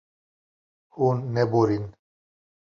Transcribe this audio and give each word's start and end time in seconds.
Hûn 0.95 1.17
neborîn. 1.33 1.85